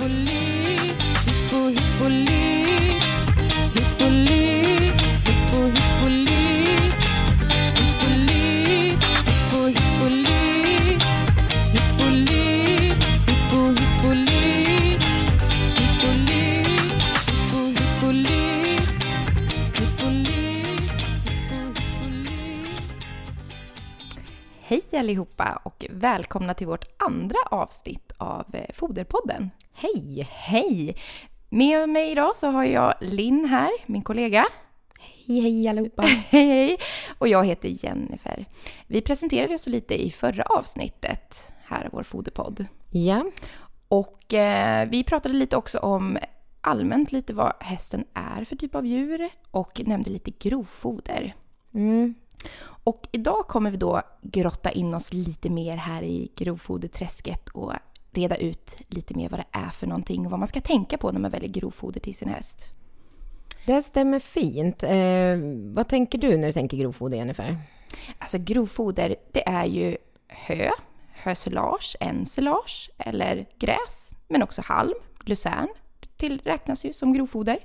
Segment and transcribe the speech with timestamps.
[0.00, 2.08] hippo hippo hippo
[3.74, 4.08] hippo
[5.24, 6.10] hippo hippo.
[24.62, 29.50] Hej allihopa och välkomna till vårt andra avsnitt av eh, Foderpodden.
[29.72, 30.28] Hej!
[30.30, 30.96] Hej!
[31.48, 34.46] Med mig idag så har jag Linn här, min kollega.
[35.26, 36.02] Hej, hej allihopa!
[36.30, 36.76] Hej, hej!
[37.18, 38.46] Och jag heter Jennifer.
[38.86, 42.66] Vi presenterade oss lite i förra avsnittet här vår foderpodd.
[42.90, 43.24] Ja,
[43.88, 46.18] Och eh, vi pratade lite också om
[46.60, 51.34] allmänt lite vad hästen är för typ av djur och nämnde lite grovfoder.
[51.74, 52.14] mm.
[52.84, 57.72] Och idag kommer vi då grotta in oss lite mer här i grovfoderträsket och
[58.10, 61.12] reda ut lite mer vad det är för någonting och vad man ska tänka på
[61.12, 62.74] när man väljer grovfoder till sin häst.
[63.66, 64.82] det stämmer fint.
[64.82, 67.56] Eh, vad tänker du när du tänker grovfoder, Jennifer?
[68.18, 69.96] Alltså grovfoder, det är ju
[70.28, 70.70] hö,
[71.12, 75.68] hösilage, ensilage eller gräs, men också halm, lucern
[76.16, 77.58] till räknas ju som grovfoder.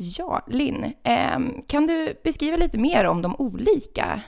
[0.00, 4.20] Ja, Linn, ehm, kan du beskriva lite mer om de olika?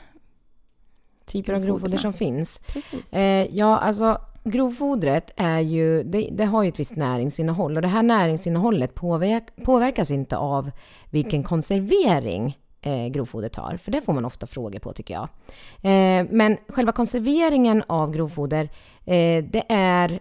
[1.26, 2.58] Typer av grovfoder som finns?
[2.58, 3.12] Precis.
[3.12, 7.88] Eh, ja, alltså grovfodret är ju, det, det har ju ett visst näringsinnehåll och det
[7.88, 10.70] här näringsinnehållet påverk, påverkas inte av
[11.10, 15.28] vilken konservering eh, grovfodret har, för det får man ofta frågor på tycker jag.
[15.82, 18.64] Eh, men själva konserveringen av grovfoder,
[19.04, 20.20] eh, det är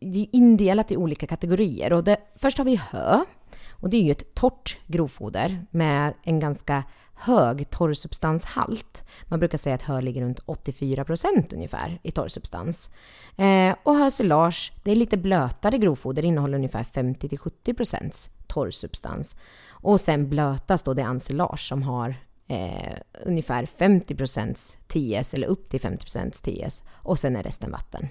[0.00, 1.92] det är indelat i olika kategorier.
[1.92, 3.24] Och det, först har vi hö,
[3.80, 6.84] och det är ju ett torrt grovfoder med en ganska
[7.14, 9.04] hög torrsubstanshalt.
[9.24, 12.90] Man brukar säga att hö ligger runt 84 procent ungefär i torrsubstans.
[13.36, 19.36] Eh, och hösilage, det är lite blötare grovfoder, innehåller ungefär 50-70 procents torrsubstans.
[19.68, 22.14] Och sen blötas då det ensilage som har
[22.48, 27.70] eh, ungefär 50 procents TS eller upp till 50 procents TS och sen är resten
[27.70, 28.08] vatten.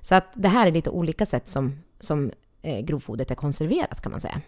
[0.00, 2.30] Så att det här är lite olika sätt som, som
[2.62, 4.40] eh, grovfodret är konserverat kan man säga.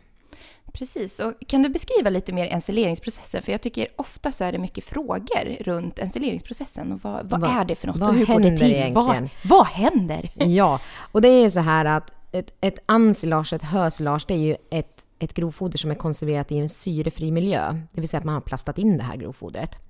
[0.72, 3.42] Precis, och kan du beskriva lite mer ensileringsprocessen?
[3.42, 6.92] För jag tycker ofta så är det mycket frågor runt ensileringsprocessen.
[6.92, 7.96] Och vad, vad, är det för något?
[7.96, 8.74] vad och hur går händer det till?
[8.74, 9.30] egentligen?
[9.44, 10.30] Vad, vad händer?
[10.46, 10.80] Ja,
[11.12, 15.06] och det är så här att ett, ett ensilage, ett hösilage, det är ju ett,
[15.18, 17.80] ett grovfoder som är konserverat i en syrefri miljö.
[17.92, 19.80] Det vill säga att man har plastat in det här grovfodret.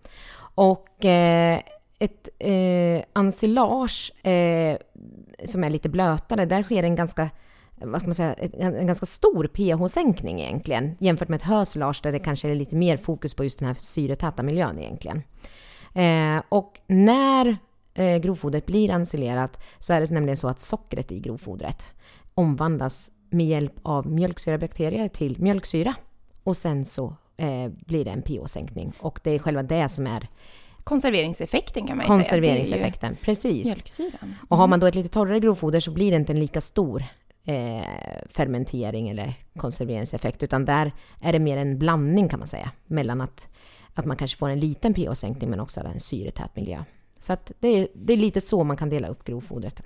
[0.55, 1.61] Och eh,
[1.99, 4.77] ett eh, ensilage eh,
[5.47, 7.31] som är lite blötare, där sker en ganska
[7.81, 12.19] vad ska man säga, en, ganska stor pH-sänkning egentligen jämfört med ett hösilage där det
[12.19, 15.23] kanske är lite mer fokus på just den här syretäta miljön egentligen.
[15.95, 17.57] Eh, och när
[17.95, 21.89] eh, grovfodret blir ensilerat så är det nämligen så att sockret i grovfodret
[22.35, 25.95] omvandlas med hjälp av mjölksyrabakterier till mjölksyra.
[26.43, 28.93] Och sen så eh, blir det en pH-sänkning.
[28.99, 30.29] Och det är själva det som är
[30.85, 32.19] Konserveringseffekten kan man ju säga.
[32.19, 33.17] konserveringseffekten.
[33.23, 33.67] Precis.
[33.67, 34.35] mjölksyran.
[34.49, 37.05] Och har man då ett lite torrare grovfoder så blir det inte en lika stor
[37.47, 37.85] eh,
[38.31, 43.49] fermentering eller konserveringseffekt, utan där är det mer en blandning kan man säga, mellan att,
[43.95, 46.85] att man kanske får en liten pH-sänkning men också en syretät miljö.
[47.19, 49.83] Så att det, är, det är lite så man kan dela upp grovfodret.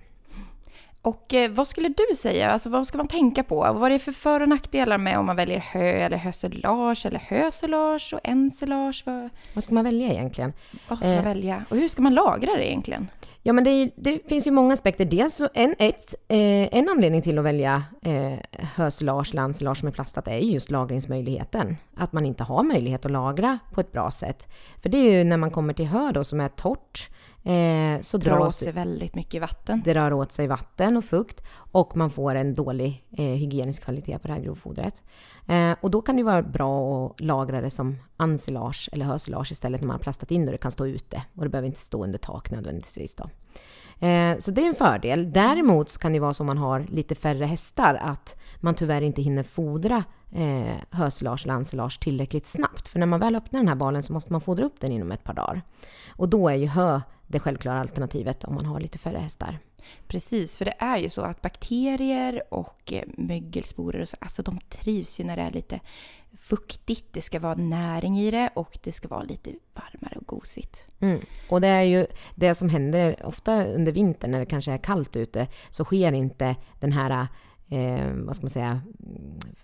[1.03, 2.51] Och eh, vad skulle du säga?
[2.51, 3.57] Alltså, vad ska man tänka på?
[3.57, 7.19] Vad är det för för och nackdelar med om man väljer hö eller hösilage eller
[7.19, 9.03] hösilage och ensilage?
[9.07, 10.53] Vad, Vad ska man välja egentligen?
[10.89, 11.25] vad ska man Eh.
[11.25, 11.65] välja?
[11.71, 13.09] Och hur ska man lagra det egentligen?
[13.43, 15.05] Ja, men det, ju- det finns ju många aspekter.
[15.05, 18.39] Dels så en, ett, eh, en anledning till att välja eh,
[18.77, 21.77] hösilage, landsilage som med plastat är just lagringsmöjligheten.
[21.97, 24.49] Att man inte har möjlighet att lagra på ett bra sätt.
[24.83, 27.11] För det är ju när man kommer till hö då som är torrt,
[27.45, 29.83] eh, så Drar åt sig väldigt mycket vatten.
[29.85, 34.19] det rör åt sig vatten och fukt och man får en dålig eh, hygienisk kvalitet
[34.19, 35.03] på det här grovfodret.
[35.49, 39.81] Eh, och då kan det vara bra att lagra det som ensilage eller hösilage istället
[39.81, 41.81] när man har plastat in det och det kan stå ute och det behöver inte
[41.81, 43.31] stå under tak nödvändigtvis då.
[44.01, 45.33] Eh, så det är en fördel.
[45.33, 49.03] Däremot så kan det vara så om man har lite färre hästar att man tyvärr
[49.03, 52.89] inte hinner fodra eh, höslars, eller tillräckligt snabbt.
[52.89, 55.13] För när man väl öppnar den här balen så måste man fodra upp den inom
[55.13, 55.63] ett par dagar.
[56.09, 59.59] Och då är ju hö det självklara alternativet om man har lite färre hästar.
[60.07, 64.61] Precis, för det är ju så att bakterier och eh, mögelsporer och så, alltså de
[64.61, 65.81] trivs ju när det är lite
[66.39, 67.13] fuktigt.
[67.13, 70.85] Det ska vara näring i det och det ska vara lite varmare och gosigt.
[71.01, 71.21] Mm.
[71.49, 75.17] Och det är ju det som händer ofta under vintern när det kanske är kallt
[75.17, 77.27] ute så sker inte den här
[77.71, 78.81] eh, vad ska man säga,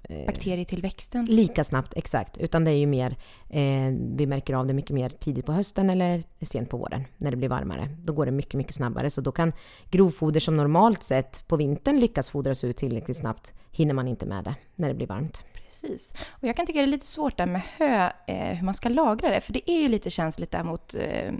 [0.03, 1.25] eh, bakterietillväxten?
[1.25, 2.37] Lika snabbt, exakt.
[2.37, 3.17] Utan det är ju mer,
[3.49, 7.31] eh, vi märker av det mycket mer tidigt på hösten eller sent på våren när
[7.31, 7.89] det blir varmare.
[8.05, 9.11] Då går det mycket, mycket snabbare.
[9.11, 9.53] Så då kan
[9.91, 14.45] grovfoder som normalt sett på vintern lyckas fodras ut tillräckligt snabbt, hinner man inte med
[14.45, 15.45] det när det blir varmt.
[15.67, 16.15] Precis.
[16.31, 18.89] Och jag kan tycka det är lite svårt där med hö, eh, hur man ska
[18.89, 21.33] lagra det, för det är ju lite känsligt där mot eh,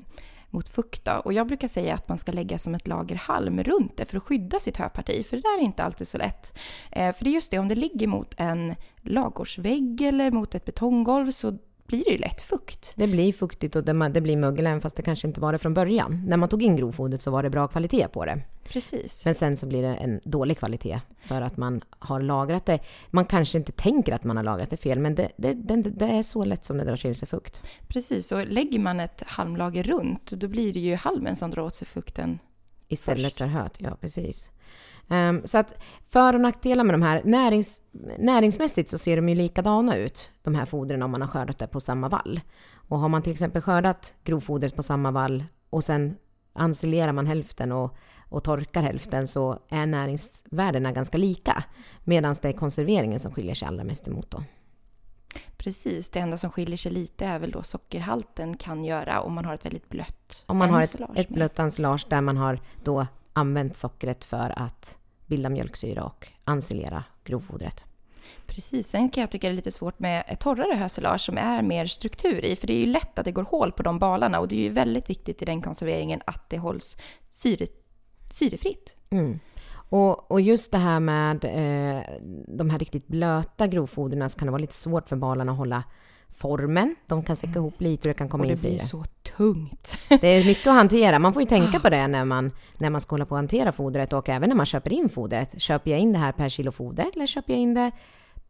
[0.57, 1.05] mot fukt.
[1.05, 1.13] Då.
[1.13, 4.17] Och jag brukar säga att man ska lägga som ett lager halm runt det för
[4.17, 6.59] att skydda sitt höparti, för det där är inte alltid så lätt.
[6.93, 10.65] Eh, för det är just det, om det ligger mot en lagårdsvägg eller mot ett
[10.65, 12.93] betonggolv så blir det ju lätt fukt.
[12.97, 15.75] Det blir fuktigt och det, blir mögel även fast det kanske inte var det från
[15.75, 16.23] början.
[16.27, 18.43] När man tog in grovfodret så var det bra kvalitet på det.
[18.69, 19.25] Precis.
[19.25, 22.79] Men sen så blir det en dålig kvalitet för att man har lagrat det.
[23.11, 26.07] Man kanske inte tänker att man har lagrat det fel, men det, det, det, det
[26.07, 27.63] är så lätt som det drar till sig fukt.
[27.89, 31.75] Precis, och lägger man ett halmlager runt, då blir det ju halmen som drar åt
[31.75, 32.39] sig fukten
[32.89, 33.39] Istället först.
[33.39, 34.51] för höet, ja precis.
[35.09, 35.75] Um, så att
[36.09, 37.83] för och nackdelar med de här, närings,
[38.19, 41.67] näringsmässigt så ser de ju likadana ut, de här fodren om man har skördat det
[41.67, 42.41] på samma vall.
[42.89, 46.17] Och har man till exempel skördat grovfodret på samma vall och sen
[46.59, 47.97] ensilerar man hälften och,
[48.29, 51.65] och torkar hälften så är näringsvärdena ganska lika.
[52.05, 54.43] Medan det är konserveringen som skiljer sig allra mest emot då.
[55.57, 59.45] Precis, det enda som skiljer sig lite är väl då sockerhalten kan göra om man
[59.45, 63.07] har ett väldigt blött Om man har ett, ett blött ensilage där man har då
[63.37, 67.85] använt sockret för att bilda mjölksyra och ensilera grovfodret.
[68.47, 71.63] Precis, sen kan jag tycka det är lite svårt med ett torrare hösilage som är
[71.63, 74.41] mer struktur i, för det är ju lätt att det går hål på de balarna
[74.41, 76.97] och det är ju väldigt viktigt i den konserveringen att det hålls
[77.33, 77.67] syre,
[78.33, 78.97] syrefritt.
[79.11, 79.39] Mm.
[79.89, 82.03] Och, och, just det här med eh,
[82.49, 85.85] de här riktigt blöta grovfodren så kan det vara lite svårt för balarna att hålla
[86.37, 86.97] formen.
[87.07, 88.71] De kan säcka ihop lite och det kan komma in in syre.
[88.71, 89.05] Och det blir så
[89.37, 89.99] tungt.
[90.21, 91.19] Det är mycket att hantera.
[91.19, 93.73] Man får ju tänka på det när man, när man ska hålla på att hantera
[93.73, 95.63] fodret och även när man köper in fodret.
[95.63, 97.91] Köper jag in det här per kilo foder eller köper jag in det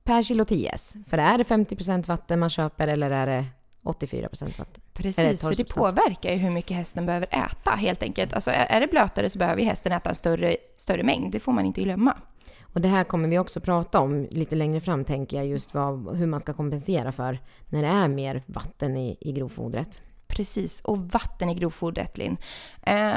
[0.05, 0.97] per kilo TS?
[1.06, 3.44] För är det 50% vatten man köper eller är det
[3.83, 4.83] 84% vatten?
[4.93, 8.33] Precis, för det påverkar ju hur mycket hästen behöver äta helt enkelt.
[8.33, 11.33] Alltså är det blötare så behöver hästen äta en större, större mängd.
[11.33, 12.17] Det får man inte glömma.
[12.76, 16.17] Och det här kommer vi också prata om lite längre fram, tänker jag, just vad,
[16.17, 20.02] hur man ska kompensera för när det är mer vatten i, i grovfodret.
[20.26, 22.37] Precis, och vatten i grovfodret, Linn.
[22.82, 23.12] Eh,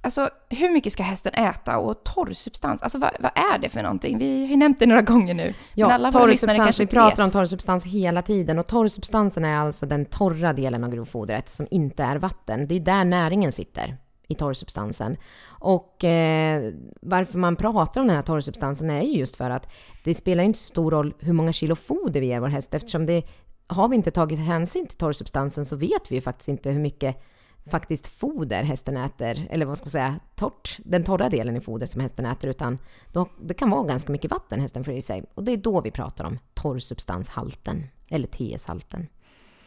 [0.00, 4.18] alltså, hur mycket ska hästen äta och torrsubstans, alltså vad, vad, är det för någonting?
[4.18, 5.54] Vi har ju nämnt det några gånger nu.
[5.74, 7.18] Ja, torrsubstans, vi pratar vet.
[7.18, 12.02] om torrsubstans hela tiden och torrsubstansen är alltså den torra delen av grovfodret som inte
[12.02, 12.66] är vatten.
[12.68, 13.96] Det är där näringen sitter
[14.28, 15.16] i torrsubstansen.
[15.46, 19.68] Och eh, varför man pratar om den här torrsubstansen är ju just för att
[20.04, 23.06] det spelar inte så stor roll hur många kilo foder vi ger vår häst eftersom
[23.06, 23.22] det
[23.66, 27.22] har vi inte tagit hänsyn till torrsubstansen så vet vi ju faktiskt inte hur mycket
[27.66, 31.86] faktiskt foder hästen äter, eller vad ska man säga, torrt, den torra delen i foder
[31.86, 32.78] som hästen äter, utan
[33.12, 35.24] då, det kan vara ganska mycket vatten hästen får i sig.
[35.34, 39.06] Och det är då vi pratar om torrsubstanshalten, eller TS-halten.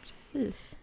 [0.02, 0.76] Precis.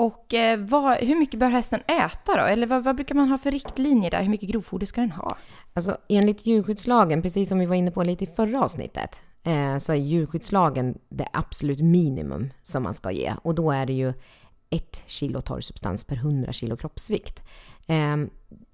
[0.00, 2.42] Och eh, vad, hur mycket bör hästen äta då?
[2.42, 4.22] Eller vad, vad, brukar man ha för riktlinjer där?
[4.22, 5.36] Hur mycket grovfoder ska den ha?
[5.74, 9.92] Alltså enligt djurskyddslagen, precis som vi var inne på lite i förra avsnittet, eh, så
[9.92, 13.34] är djurskyddslagen det absolut minimum som man ska ge.
[13.42, 14.12] Och då är det ju
[14.70, 17.42] ett kilo torrsubstans per 100 kilo kroppsvikt.
[17.86, 18.16] Eh,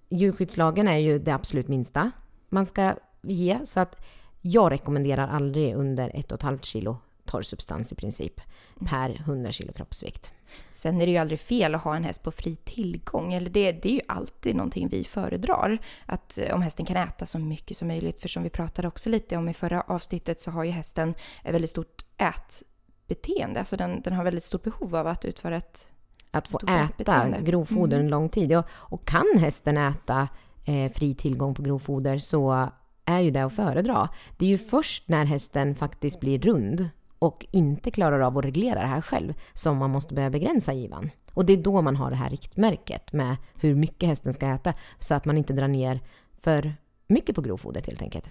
[0.08, 2.11] djurskyddslagen är ju det absolut minsta
[2.49, 4.00] man ska ge, så att
[4.40, 6.96] jag rekommenderar aldrig under 1,5 kilo
[7.26, 8.40] torrsubstans i princip
[8.87, 10.32] per 100 kilo kroppsvikt.
[10.70, 13.32] Sen är det ju aldrig fel att ha en häst på fri tillgång.
[13.32, 15.78] Eller det, det är ju alltid någonting vi föredrar.
[16.06, 18.20] Att eh, om hästen kan äta så mycket som möjligt.
[18.20, 21.55] För som vi pratade också lite om i förra avsnittet så har ju hästen ett
[21.55, 23.58] väldigt stort ätbeteende.
[23.58, 25.89] Alltså den, den har väldigt stort behov av att utföra ett
[26.31, 28.06] Att få äta grovfoder mm.
[28.06, 28.56] en lång tid.
[28.56, 30.29] Och, och kan hästen äta
[30.65, 32.70] eh, fri tillgång på grovfoder så
[33.05, 34.08] är ju det att föredra.
[34.36, 38.81] Det är ju först när hästen faktiskt blir rund och inte klarar av att reglera
[38.81, 41.11] det här själv som man måste börja begränsa givan.
[41.32, 44.75] Och det är då man har det här riktmärket med hur mycket hästen ska äta
[44.99, 46.01] så att man inte drar ner
[46.39, 46.75] för
[47.06, 48.31] mycket på grovfodret helt enkelt.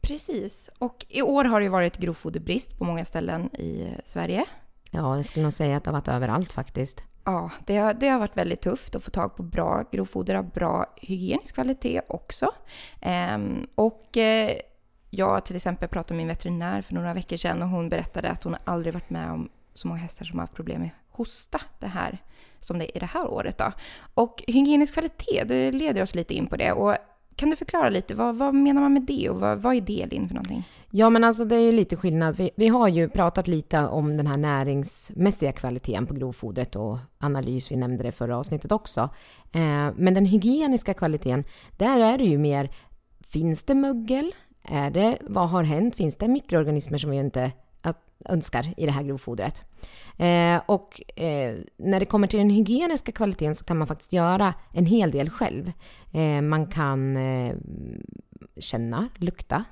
[0.00, 0.70] Precis.
[0.78, 4.44] Och i år har det varit grovfoderbrist på många ställen i Sverige.
[4.90, 7.04] Ja, jag skulle nog säga att det har varit överallt faktiskt.
[7.24, 10.50] Ja, det har, det har varit väldigt tufft att få tag på bra grovfoder av
[10.50, 12.50] bra hygienisk kvalitet också.
[13.00, 14.56] Ehm, och eh,
[15.14, 18.44] jag till exempel pratade med min veterinär för några veckor sedan och hon berättade att
[18.44, 21.86] hon aldrig varit med om så många hästar som har haft problem med hosta det
[21.86, 22.18] här,
[22.60, 23.58] som det är i det här året.
[23.58, 23.72] Då.
[24.14, 26.72] Och hygienisk kvalitet, det leder oss lite in på det.
[26.72, 26.96] Och
[27.36, 30.06] kan du förklara lite, vad, vad menar man med det och vad, vad är det
[30.06, 30.68] Linn för någonting?
[30.90, 32.36] Ja, men alltså det är ju lite skillnad.
[32.36, 37.72] Vi, vi har ju pratat lite om den här näringsmässiga kvaliteten på grovfodret och analys,
[37.72, 39.00] vi nämnde det i förra avsnittet också.
[39.52, 41.44] Eh, men den hygieniska kvaliteten,
[41.76, 42.70] där är det ju mer,
[43.20, 44.32] finns det mögel?
[44.64, 45.96] Är det, vad har hänt?
[45.96, 47.52] Finns det mikroorganismer som vi inte
[48.28, 49.64] önskar i det här grovfodret?
[50.16, 54.54] Eh, och eh, när det kommer till den hygieniska kvaliteten så kan man faktiskt göra
[54.72, 55.72] en hel del själv.
[56.12, 57.54] Eh, man kan eh,
[58.58, 59.64] känna, lukta.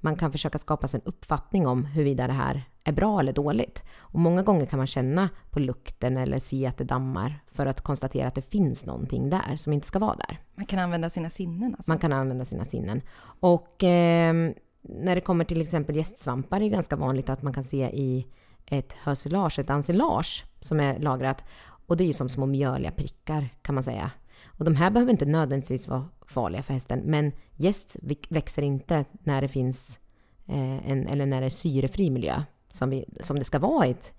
[0.00, 3.84] Man kan försöka skapa sig en uppfattning om huruvida det här är bra eller dåligt.
[3.98, 7.80] Och många gånger kan man känna på lukten eller se att det dammar för att
[7.80, 10.40] konstatera att det finns någonting där som inte ska vara där.
[10.54, 11.90] Man kan använda sina sinnen alltså?
[11.90, 13.02] Man kan använda sina sinnen.
[13.40, 14.34] Och eh,
[14.82, 18.26] när det kommer till exempel gästsvampar är det ganska vanligt att man kan se i
[18.66, 21.44] ett hösilage, ett ensilage som är lagrat.
[21.86, 24.10] Och det är ju som små mjöliga prickar kan man säga.
[24.56, 27.96] Och de här behöver inte nödvändigtvis vara farliga för hästen, men gäst
[28.28, 29.98] växer inte när det finns
[30.46, 33.90] eh, en, eller när det är syrefri miljö som, vi, som det ska vara i
[33.90, 34.14] ett,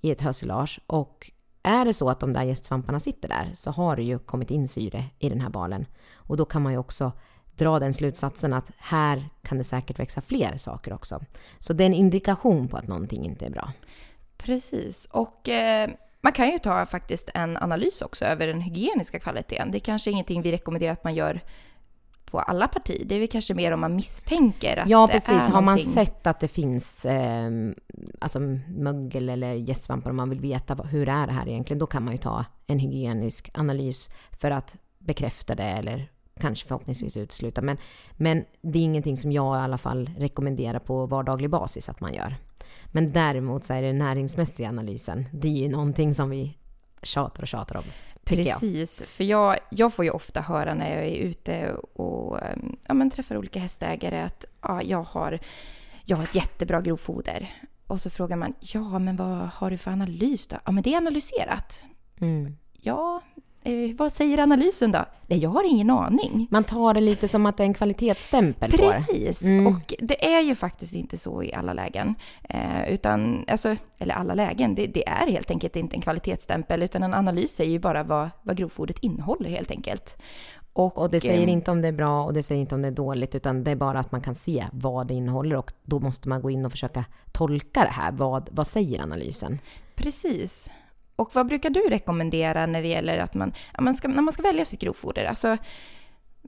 [0.00, 0.80] i ett hösilage.
[0.86, 1.30] Och
[1.62, 4.68] är det så att de där gästsvamparna sitter där så har det ju kommit in
[4.68, 5.86] syre i den här balen.
[6.14, 7.12] Och då kan man ju också
[7.56, 11.20] dra den slutsatsen att här kan det säkert växa fler saker också.
[11.58, 13.72] Så det är en indikation på att någonting inte är bra.
[14.36, 15.08] Precis.
[15.10, 15.90] Och eh,
[16.22, 19.70] man kan ju ta faktiskt en analys också över den hygieniska kvaliteten.
[19.70, 21.40] Det är kanske ingenting vi rekommenderar att man gör
[22.24, 23.04] på alla partier.
[23.04, 25.28] Det är väl kanske mer om man misstänker att Ja, precis.
[25.28, 25.92] det är Har man någonting.
[25.92, 27.50] sett att det finns eh,
[28.20, 32.04] alltså mögel eller gästsvampar och man vill veta hur är det här egentligen, då kan
[32.04, 34.10] man ju ta en hygienisk analys
[34.40, 36.10] för att bekräfta det eller
[36.40, 37.62] kanske förhoppningsvis utesluta.
[37.62, 37.76] Men,
[38.12, 42.14] men det är ingenting som jag i alla fall rekommenderar på vardaglig basis att man
[42.14, 42.36] gör.
[42.86, 46.58] Men däremot så är det den näringsmässiga analysen, det är ju någonting som vi
[47.02, 47.84] tjatar och tjatar om.
[48.24, 48.60] tycker jag.
[48.60, 52.94] Precis, för jag, jag får ju ofta höra när jag är ute och em, ja,
[52.94, 55.38] men träffar olika hästägare att ja, jag, har,
[56.04, 57.48] jag har ett jättebra grovfoder.
[57.86, 60.56] Och så frågar man, ja men vad har du för analys då?
[60.64, 61.84] Ja men det är analyserat.
[62.20, 62.56] Mm.
[62.72, 63.22] Ja,
[63.64, 65.04] eh, vad säger analysen då?
[65.26, 66.46] Nej, jag har ingen aning.
[66.50, 68.70] Man tar det lite som att det är en kvalitetsstämpel.
[68.70, 69.66] Precis, Mm.
[69.66, 72.14] och det är ju faktiskt inte så i alla lägen.
[72.48, 77.02] Eh, utan, alltså, eller alla lägen, det, det är helt enkelt inte en kvalitetsstämpel utan
[77.02, 80.16] en analys säger ju bara vad, vad grovfodret innehåller helt enkelt.
[80.74, 82.88] Och det säger eh, inte om det är bra och det säger inte om det
[82.88, 86.00] är dåligt, utan det är bara att man kan se vad det innehåller och då
[86.00, 88.12] måste man gå in och försöka tolka det här.
[88.12, 89.58] Vad, vad säger analysen?
[89.94, 90.70] Precis.
[91.16, 94.42] Och vad brukar du rekommendera när det gäller att man, man ska, när man ska
[94.42, 95.24] välja sitt grovfoder?
[95.24, 95.56] Alltså,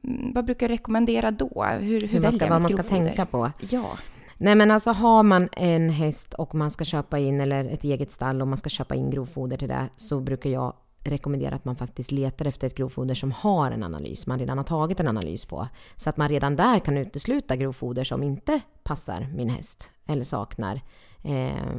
[0.05, 1.65] mm, vad brukar du rekommendera då?
[1.65, 3.07] Hur, hur, Hur man ska, vad man ska grovfoder?
[3.07, 3.51] tänka på.
[3.71, 3.99] Ja,
[4.37, 8.13] Nej men alltså har man en häst och man ska köpa in, eller ett eget
[8.13, 10.73] stall och man ska köpa in grovfoder till det, så brukar jag
[11.05, 14.65] rekommendera att man faktiskt letar efter ett grovfoder som har en analys, man redan har
[14.65, 15.69] tagit en analys på.
[15.97, 20.81] Så att man redan där kan utesluta grovfoder som inte passar min häst eller saknar
[21.23, 21.77] eh,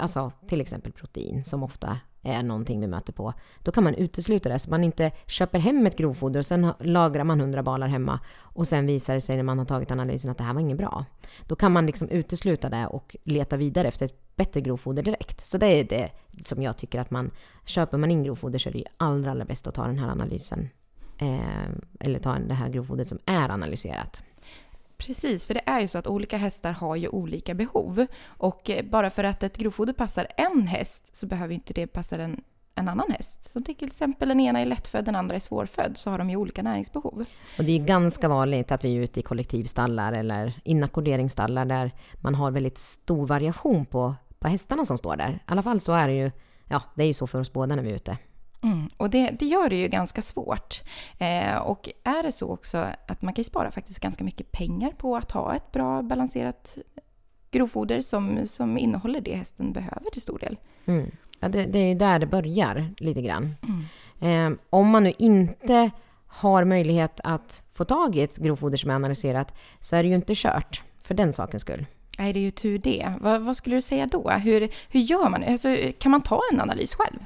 [0.00, 3.34] alltså till exempel protein som ofta är någonting vi möter på.
[3.58, 7.24] Då kan man utesluta det så man inte köper hem ett grovfoder och sen lagrar
[7.24, 10.38] man 100 balar hemma och sen visar det sig när man har tagit analysen att
[10.38, 11.04] det här var inget bra.
[11.46, 15.40] Då kan man liksom utesluta det och leta vidare efter ett bättre grovfoder direkt.
[15.40, 16.10] Så det är det
[16.44, 17.30] som jag tycker att man,
[17.64, 20.10] köper man in grovfoder så är det ju allra, allra bäst att ta den här
[20.10, 20.68] analysen.
[21.20, 21.68] Eh,
[22.00, 24.22] eller ta det här grovfodret som är analyserat
[25.00, 25.46] precis.
[25.46, 28.06] För det är ju så att olika hästar har ju olika behov.
[28.26, 32.16] Och eh, bara för att ett grovfoder passar en häst så behöver inte det passa
[32.16, 32.40] en,
[32.74, 33.50] en annan häst.
[33.50, 36.36] Som till exempel den ena är lättfödd, den andra är svårfödd, så har de ju
[36.36, 37.24] olika näringsbehov.
[37.58, 41.92] Och det är ju ganska vanligt att vi är ute i kollektivstallar eller inackorderingsstallar där
[42.14, 45.30] man har väldigt stor variation på, på hästarna som står där.
[45.30, 46.30] I alla fall så är det ju,
[46.68, 48.18] ja det är ju så för oss båda när vi är ute.
[48.62, 50.80] Mm, och det, det gör det ju ganska svårt.
[51.18, 55.16] Eh, och är det så också att man kan spara faktiskt ganska mycket pengar på
[55.16, 56.78] att ha ett bra balanserat
[57.50, 60.58] grovfoder som, som innehåller det hästen behöver till stor del.
[60.86, 61.10] Mm.
[61.40, 63.54] Ja, det, det är ju där det börjar lite grann.
[64.20, 65.90] Eh, om man nu inte
[66.26, 70.14] har möjlighet att få tag i ett grovfoder som är analyserat så är det ju
[70.14, 71.86] inte kört för den sakens skull.
[72.18, 73.12] Nej, det är ju tur det.
[73.20, 74.30] Vad, vad skulle du säga då?
[74.30, 75.44] Hur, hur gör man?
[75.44, 77.18] Alltså, kan man ta en analys själv?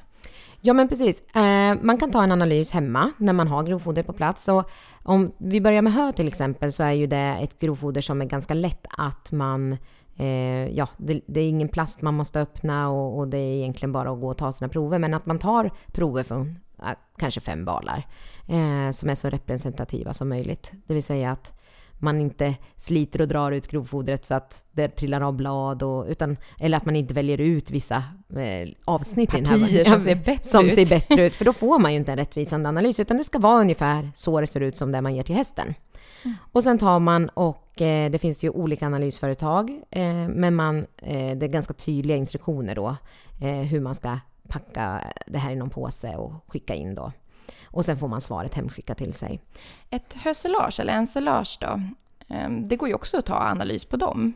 [0.66, 1.20] Ja men precis.
[1.36, 4.48] Eh, man kan ta en analys hemma när man har grovfoder på plats.
[4.48, 4.70] Och
[5.02, 8.24] om vi börjar med hö till exempel så är ju det ett grovfoder som är
[8.24, 9.76] ganska lätt att man
[10.16, 13.92] Eh, ja, det, det är ingen plast man måste öppna och, och det är egentligen
[13.92, 14.98] bara att gå och ta sina prover.
[14.98, 18.06] Men att man tar prover från eh, kanske fem balar
[18.48, 20.72] eh, som är så representativa som möjligt.
[20.86, 21.60] Det vill säga att
[21.98, 25.82] man inte sliter och drar ut grovfodret så att det trillar av blad.
[25.82, 28.02] Och, utan, eller att man inte väljer ut vissa
[28.36, 30.74] eh, avsnitt i den här Partier som ser bättre som ut.
[30.74, 31.34] ser bättre ut.
[31.34, 34.40] För då får man ju inte en rättvisande analys, utan det ska vara ungefär så
[34.40, 35.74] det ser ut som det man ger till hästen.
[36.52, 41.36] Och sen tar man och eh, det finns ju olika analysföretag, eh, men man, eh,
[41.36, 42.96] det är ganska tydliga instruktioner då
[43.70, 47.12] hur man ska packa det här i någon påse och skicka in då.
[47.64, 49.40] Och sen får man svaret hemskickat till sig.
[49.90, 51.80] Ett höselage eller ensilage då?
[52.28, 54.32] Ehm, det går ju också att ta analys på dem.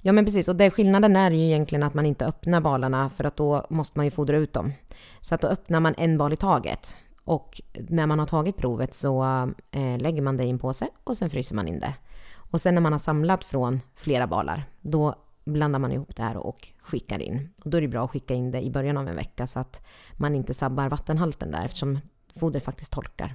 [0.00, 3.24] Ja men precis, och det skillnaden är ju egentligen att man inte öppnar balarna för
[3.24, 4.72] att då måste man ju fodra ut dem.
[5.20, 6.96] Så att då öppnar man en bal i taget.
[7.24, 9.22] Och när man har tagit provet så
[9.70, 11.94] eh, lägger man det i en påse och sen fryser man in det.
[12.50, 15.14] Och sen när man har samlat från flera balar, då
[15.44, 17.48] blandar man ihop det här och skickar in.
[17.64, 19.60] Och då är det bra att skicka in det i början av en vecka så
[19.60, 21.98] att man inte sabbar vattenhalten där eftersom
[22.36, 23.34] foder faktiskt torkar.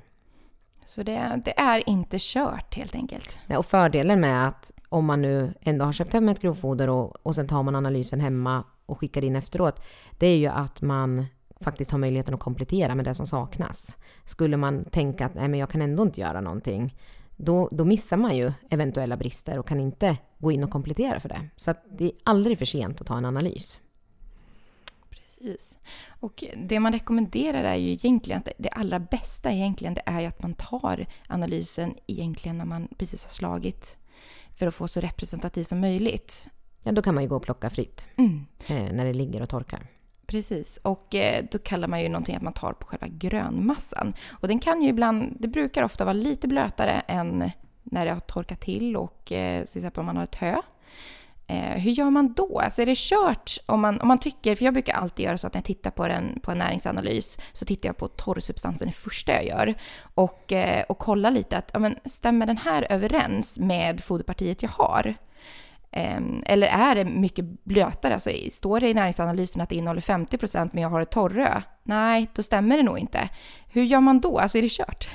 [0.85, 3.39] Så det, det, är inte kört helt enkelt.
[3.47, 7.25] Nej, och fördelen med att om man nu ändå har köpt hem ett grovfoder och,
[7.25, 9.81] och sen tar man analysen hemma och skickar in efteråt,
[10.17, 11.25] det är ju att man
[11.59, 13.97] faktiskt har möjligheten att komplettera med det som saknas.
[14.25, 16.95] Skulle man tänka att nej, men jag kan ändå inte göra någonting,
[17.35, 21.29] då, då missar man ju eventuella brister och kan inte gå in och komplettera för
[21.29, 21.47] det.
[21.55, 23.79] Så att det är aldrig för sent att ta en analys.
[25.41, 25.79] Precis.
[26.19, 30.27] Och det man rekommenderar är ju egentligen att det allra bästa egentligen det är ju
[30.27, 33.98] att man tar analysen egentligen när man precis har slagit
[34.55, 36.50] för att få så representativt som möjligt.
[36.83, 38.45] Ja, då kan man ju gå och plocka fritt mm.
[38.67, 39.88] eh, när det ligger och torkar.
[40.25, 44.13] Precis, och eh, då kallar man ju någonting att man tar på själva grönmassan.
[44.29, 47.51] Och den kan ju ibland, det brukar ofta vara lite blötare än
[47.83, 50.55] när det har torkat till och eh, till exempel om man har ett hö.
[51.51, 52.60] Eh, hur gör man då?
[52.60, 55.48] Alltså är det kört om man, om man tycker, för jag brukar alltid göra så
[55.48, 58.93] att när jag tittar på, den, på en näringsanalys så tittar jag på torrsubstansen det
[58.93, 59.75] första jag gör
[60.15, 64.70] och, eh, och kollar lite att ja, men, stämmer den här överens med foderpartiet jag
[64.70, 65.15] har?
[65.91, 68.13] Ehm, eller är det mycket blötare?
[68.13, 71.62] Alltså, står det i näringsanalysen att det innehåller 50% men jag har ett torrö?
[71.83, 73.29] Nej, då stämmer det nog inte.
[73.67, 74.38] Hur gör man då?
[74.38, 75.10] Alltså är det kört?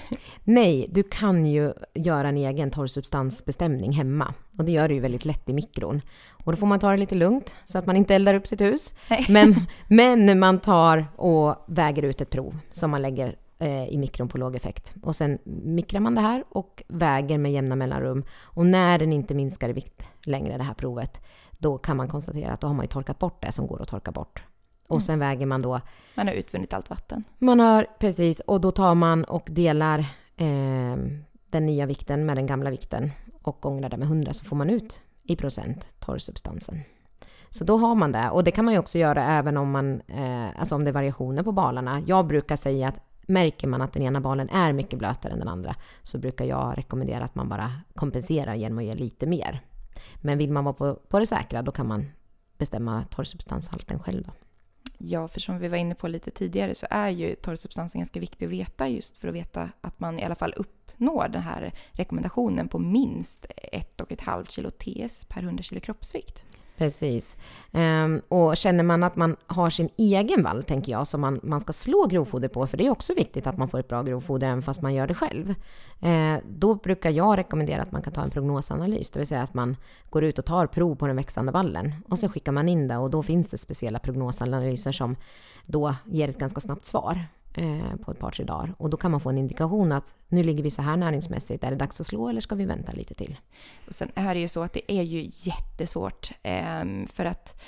[0.44, 4.34] Nej, du kan ju göra en egen torrsubstansbestämning hemma.
[4.58, 6.00] Och det gör du ju väldigt lätt i mikron.
[6.44, 8.60] Och då får man ta det lite lugnt så att man inte eldar upp sitt
[8.60, 8.94] hus.
[9.28, 9.54] Men,
[9.88, 14.38] men man tar och väger ut ett prov som man lägger Eh, i mikron på
[14.38, 14.94] låg effekt.
[15.02, 18.24] Och sen mikrar man det här och väger med jämna mellanrum.
[18.42, 21.20] Och när den inte minskar i vikt längre, det här provet,
[21.58, 23.88] då kan man konstatera att då har man ju torkat bort det som går att
[23.88, 24.42] torka bort.
[24.88, 25.00] Och mm.
[25.00, 25.80] sen väger man då...
[26.14, 27.24] Man har utvunnit allt vatten.
[27.38, 28.40] Man har, precis.
[28.40, 29.98] Och då tar man och delar
[30.36, 30.96] eh,
[31.50, 33.10] den nya vikten med den gamla vikten
[33.42, 36.80] och gångrar det med 100 så får man ut i procent torrsubstansen.
[37.50, 38.30] Så då har man det.
[38.30, 40.92] Och det kan man ju också göra även om man, eh, alltså om det är
[40.92, 42.00] variationer på balarna.
[42.06, 45.48] Jag brukar säga att Märker man att den ena balen är mycket blötare än den
[45.48, 49.60] andra så brukar jag rekommendera att man bara kompenserar genom att ge lite mer.
[50.16, 52.06] Men vill man vara på, på det säkra då kan man
[52.58, 54.32] bestämma torrsubstanshalten själv då.
[54.98, 58.46] Ja, för som vi var inne på lite tidigare så är ju torrsubstansen ganska viktig
[58.46, 62.68] att veta just för att veta att man i alla fall uppnår den här rekommendationen
[62.68, 66.44] på minst 1,5 kilo TS per 100 kilo kroppsvikt.
[66.76, 67.36] Precis.
[67.72, 71.60] Um, och känner man att man har sin egen vall, tänker jag, som man, man
[71.60, 74.46] ska slå grovfoder på, för det är också viktigt att man får ett bra grovfoder
[74.46, 75.54] även fast man gör det själv.
[76.04, 79.54] Uh, då brukar jag rekommendera att man kan ta en prognosanalys, det vill säga att
[79.54, 79.76] man
[80.10, 82.96] går ut och tar prov på den växande vallen och så skickar man in det
[82.96, 85.16] och då finns det speciella prognosanalyser som
[85.66, 87.26] då ger ett ganska snabbt svar
[87.56, 88.74] eh, på ett par, tre dagar.
[88.78, 91.70] Och då kan man få en indikation att nu ligger vi så här näringsmässigt, är
[91.70, 93.36] det dags att slå eller ska vi vänta lite till?
[93.86, 97.62] Och sen är det ju så att det är ju jättesvårt eh, för att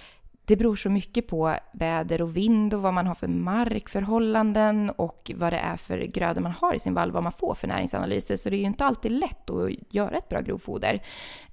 [0.49, 5.31] det beror så mycket på väder och vind och vad man har för markförhållanden och
[5.35, 8.37] vad det är för grödor man har i sin vall, vad man får för näringsanalyser.
[8.37, 11.03] Så det är ju inte alltid lätt att göra ett bra grovfoder.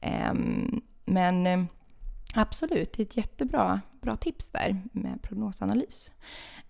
[0.01, 1.63] Ehm, men eh,
[2.35, 6.11] absolut, det är ett jättebra bra tips där med prognosanalys.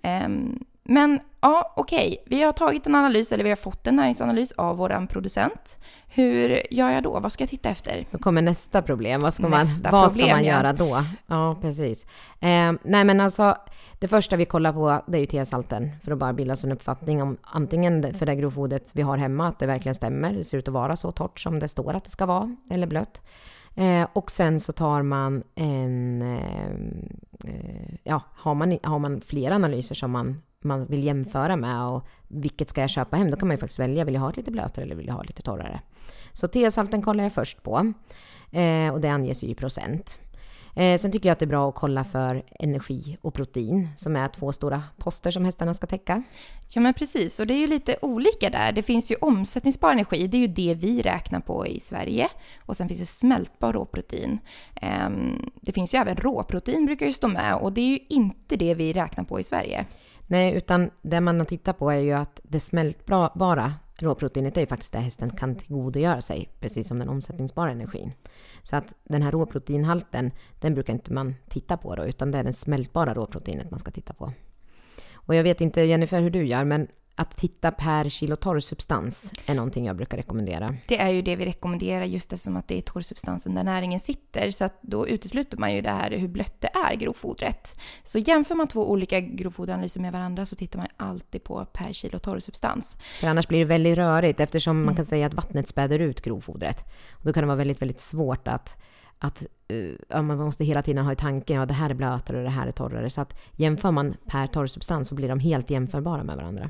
[0.02, 2.38] Ehm, men ja, okej, okay.
[2.38, 5.80] vi har tagit en analys, eller vi har fått en näringsanalys av vår producent.
[6.08, 7.20] Hur gör jag då?
[7.20, 8.08] Vad ska jag titta efter?
[8.12, 9.22] Då kommer nästa problem.
[9.22, 11.04] Vad ska man, vad problem, ska man göra då?
[11.28, 12.06] Ja, precis.
[12.40, 13.58] Eh, nej, men alltså,
[14.00, 16.72] det första vi kollar på det är ju T-salten, för att bara bilda oss en
[16.72, 20.34] uppfattning om antingen för det grovfodret vi har hemma, att det verkligen stämmer.
[20.34, 22.88] Det ser ut att vara så torrt som det står att det ska vara, eller
[22.88, 23.22] blött.
[23.76, 26.22] Eh, och sen så tar man en...
[26.22, 26.70] Eh,
[27.44, 32.06] eh ja, har man, har man flera analyser som man man vill jämföra med och
[32.28, 33.32] vilket ska jag köpa hem?
[33.32, 35.14] Då kan man ju faktiskt välja, vill jag ha ett lite blötare eller vill jag
[35.14, 35.82] ha lite torrare?
[36.34, 37.94] Så T-salten kollar jag först på
[38.52, 40.20] eh, och det anges ju i procent.
[40.76, 44.16] Eh, sen tycker jag att det är bra att kolla för energi och protein som
[44.16, 46.24] är två stora poster som hästarna ska täcka.
[46.70, 48.72] Ja men precis, och det är ju lite olika där.
[48.72, 52.30] Det finns ju omsättningsbar energi, det är ju det vi räknar på i Sverige.
[52.66, 54.40] Och sen finns det smältbar råprotein.
[54.82, 55.10] Eh,
[55.62, 58.74] det finns ju även råprotein brukar ju stå med och det är ju inte det
[58.74, 59.86] vi räknar på i Sverige.
[60.28, 64.68] Nej, utan det man har tittat på är ju att det smältbara råproteinet är ju
[64.68, 68.12] faktiskt det hästen kan tillgodogöra sig, precis som den omsättningsbara energin.
[68.64, 72.44] Så att den här råproteinhalten, den brukar inte man titta på då, utan det är
[72.44, 74.34] det smältbara råproteinet man ska titta på.
[75.14, 79.56] Och jag vet inte Jennifer hur du gör, men att titta per kilo torrsubstans är
[79.56, 80.76] någonting jag brukar rekommendera.
[80.88, 84.50] Det är ju det vi rekommenderar just eftersom att det är torrsubstansen där näringen sitter.
[84.50, 87.80] Så att då utesluter man ju det här hur blött det är, grovfodret.
[88.04, 92.20] Så jämför man två olika grovfoderanalyser med varandra så tittar man alltid på per kilo
[92.20, 92.98] torrsubstans.
[93.20, 94.86] För annars blir det väldigt rörigt eftersom mm.
[94.86, 96.86] man kan säga att vattnet späder ut grovfodret.
[97.22, 98.82] Då kan det vara väldigt, väldigt svårt att
[99.20, 102.38] att uh, man måste hela tiden ha i tanken att ja, det här är blötare
[102.38, 103.10] och det här är torrare.
[103.10, 106.70] Så att jämför man per torrsubstans så blir de helt jämförbara med varandra.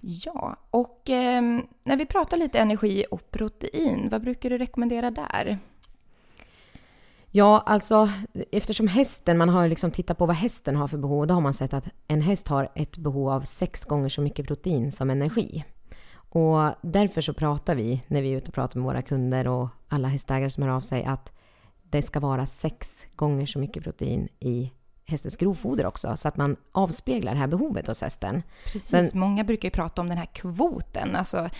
[0.00, 1.42] Ja, och eh,
[1.84, 5.58] när vi pratar lite energi och protein, vad brukar du rekommendera där?
[7.32, 8.08] Ja, alltså
[8.52, 11.54] eftersom hästen, man har liksom tittat på vad hästen har för behov, då har man
[11.54, 15.64] sett att en häst har ett behov av sex gånger så mycket protein som energi.
[16.12, 19.68] Och därför så pratar vi, när vi är ute och pratar med våra kunder och
[19.88, 21.32] alla hästägare som hör av sig, att
[21.82, 24.72] det ska vara sex gånger så mycket protein i
[25.10, 28.42] hästens grovfoder också, så att man avspeglar det här behovet hos hästen.
[28.64, 31.50] Precis, Sen, många brukar ju prata om den här kvoten, alltså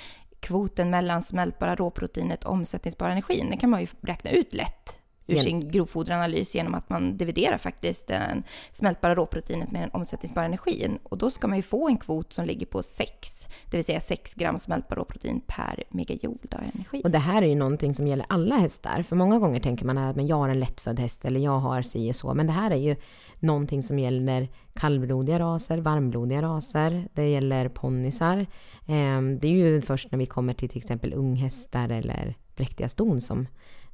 [0.40, 3.50] kvoten mellan smältbara råproteinet och omsättningsbara energin.
[3.50, 4.99] Det kan man ju räkna ut lätt
[5.30, 10.98] ur sin grovfoderanalys genom att man dividerar faktiskt den smältbara råproteinet med den omsättningsbara energin.
[11.02, 14.00] Och då ska man ju få en kvot som ligger på 6, det vill säga
[14.00, 16.38] 6 gram smältbar råprotein per megajoule
[16.74, 17.00] energi.
[17.04, 19.02] Och det här är ju någonting som gäller alla hästar.
[19.02, 22.10] För många gånger tänker man att jag har en lättfödd häst eller jag har si
[22.10, 22.34] och så.
[22.34, 22.96] Men det här är ju
[23.38, 28.46] någonting som gäller kallblodiga raser, varmblodiga raser, det gäller ponnysar.
[28.86, 33.20] Ehm, det är ju först när vi kommer till till exempel unghästar eller dräktiga ston
[33.20, 33.46] som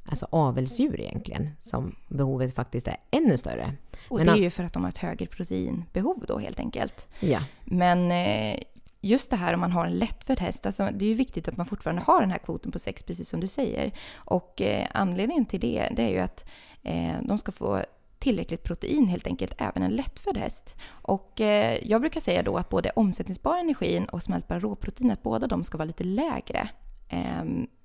[0.09, 3.73] alltså avelsdjur egentligen, som behovet faktiskt är ännu större.
[4.09, 7.07] Och Men det är ju för att de har ett högre proteinbehov då helt enkelt.
[7.21, 7.41] Ja.
[7.65, 8.61] Men eh,
[9.01, 11.57] just det här om man har en lättfödd häst, alltså det är ju viktigt att
[11.57, 13.93] man fortfarande har den här kvoten på sex, precis som du säger.
[14.15, 16.49] Och eh, anledningen till det, det är ju att
[16.83, 17.83] eh, de ska få
[18.19, 20.77] tillräckligt protein helt enkelt, även en lättfödd häst.
[20.89, 25.65] Och eh, jag brukar säga då att både omsättningsbar energin och smältbara råproteinet, båda de
[25.65, 26.69] ska vara lite lägre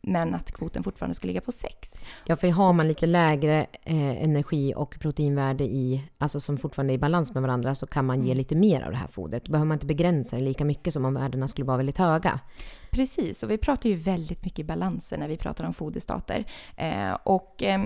[0.01, 1.99] men att kvoten fortfarande ska ligga på 6.
[2.25, 6.95] Ja, för har man lite lägre eh, energi och proteinvärde i, alltså som fortfarande är
[6.95, 8.37] i balans med varandra, så kan man ge mm.
[8.37, 9.45] lite mer av det här fodret.
[9.45, 12.39] Då behöver man inte begränsa det lika mycket som om värdena skulle vara väldigt höga.
[12.91, 16.45] Precis, och vi pratar ju väldigt mycket balanser när vi pratar om foderstater.
[16.77, 17.81] Eh, och eh,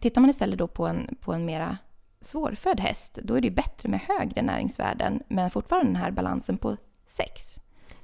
[0.00, 1.76] tittar man istället då på en, på en mera
[2.20, 6.76] svårfödd häst, då är det bättre med högre näringsvärden, men fortfarande den här balansen på
[7.06, 7.61] 6.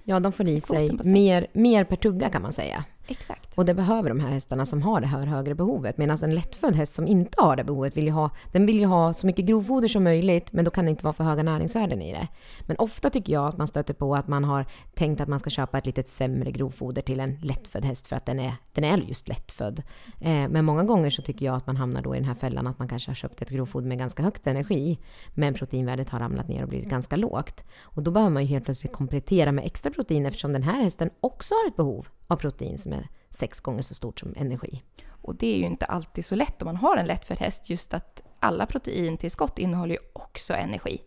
[0.08, 2.84] Ja, de får i sig mer, mer per tugga kan man säga.
[3.10, 3.58] Exakt.
[3.58, 5.98] Och det behöver de här hästarna som har det här högre behovet.
[5.98, 8.86] Medan en lättfödd häst som inte har det behovet vill ju ha, den vill ju
[8.86, 12.02] ha så mycket grovfoder som möjligt, men då kan det inte vara för höga näringsvärden
[12.02, 12.28] i det.
[12.66, 15.50] Men ofta tycker jag att man stöter på att man har tänkt att man ska
[15.50, 18.98] köpa ett lite sämre grovfoder till en lättfödd häst för att den är, den är
[18.98, 19.82] just lättfödd.
[20.20, 22.66] Eh, men många gånger så tycker jag att man hamnar då i den här fällan
[22.66, 24.98] att man kanske har köpt ett grovfoder med ganska högt energi,
[25.34, 27.64] men proteinvärdet har ramlat ner och blivit ganska lågt.
[27.80, 31.10] Och då behöver man ju helt plötsligt komplettera med extra protein eftersom den här hästen
[31.20, 34.82] också har ett behov av protein som är sex gånger så stort som energi.
[35.22, 37.94] Och det är ju inte alltid så lätt om man har en lättfödd häst, just
[37.94, 41.02] att alla proteintillskott innehåller ju också energi.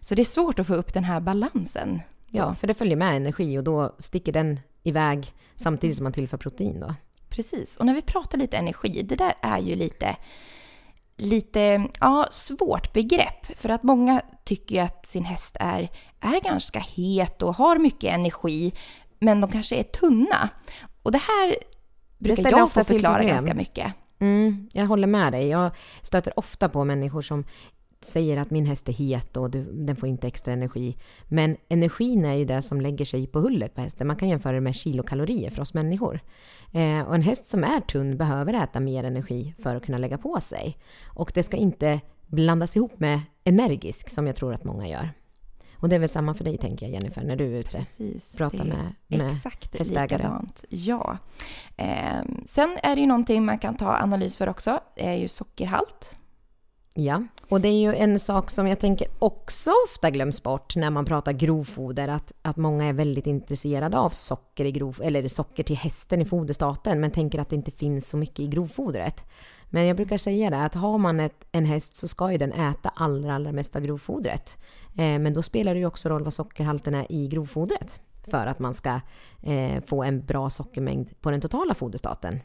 [0.00, 2.00] Så det är svårt att få upp den här balansen.
[2.30, 6.36] Ja, för det följer med energi och då sticker den iväg samtidigt som man tillför
[6.36, 6.94] protein då.
[7.28, 10.16] Precis, och när vi pratar lite energi, det där är ju lite
[11.16, 13.46] lite ja, svårt begrepp.
[13.58, 15.88] För att många tycker ju att sin häst är,
[16.20, 18.74] är ganska het och har mycket energi
[19.24, 20.48] men de kanske är tunna.
[21.02, 21.56] Och det här
[22.18, 23.94] brukar det jag få förklara ganska mycket.
[24.18, 25.48] Mm, jag håller med dig.
[25.48, 25.70] Jag
[26.02, 27.44] stöter ofta på människor som
[28.00, 30.96] säger att min häst är het och den får inte extra energi.
[31.28, 34.06] Men energin är ju det som lägger sig på hullet på hästen.
[34.06, 36.20] Man kan jämföra det med kilokalorier för oss människor.
[36.72, 40.18] Eh, och en häst som är tunn behöver äta mer energi för att kunna lägga
[40.18, 40.78] på sig.
[41.06, 45.10] Och det ska inte blandas ihop med energisk som jag tror att många gör.
[45.78, 48.36] Och det är väl samma för dig, tänker jag, Jennifer, när du är ute Precis,
[48.36, 50.22] pratar med, med exakt hästägare.
[50.22, 50.64] Likadant.
[50.68, 51.18] Ja.
[51.76, 55.28] Eh, sen är det ju någonting man kan ta analys för också, det är ju
[55.28, 56.18] sockerhalt.
[56.96, 60.90] Ja, och det är ju en sak som jag tänker också ofta glöms bort när
[60.90, 65.62] man pratar grovfoder, att, att många är väldigt intresserade av socker, i grov, eller socker
[65.62, 69.24] till hästen i foderstaten, men tänker att det inte finns så mycket i grovfodret.
[69.70, 72.52] Men jag brukar säga det, att har man ett, en häst så ska ju den
[72.52, 74.58] äta allra, allra mest av grovfodret.
[74.96, 78.58] Eh, men då spelar det ju också roll vad sockerhalten är i grovfodret för att
[78.58, 79.00] man ska
[79.42, 82.40] eh, få en bra sockermängd på den totala foderstaten.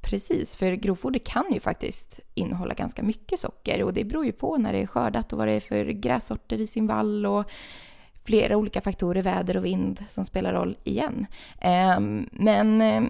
[0.00, 4.56] Precis, för grovfoder kan ju faktiskt innehålla ganska mycket socker och det beror ju på
[4.56, 7.50] när det är skördat och vad det är för grässorter i sin vall och
[8.24, 11.26] flera olika faktorer, väder och vind, som spelar roll igen.
[11.58, 12.00] Eh,
[12.32, 13.08] men ehm,